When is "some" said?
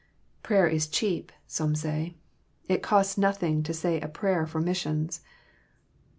1.45-1.75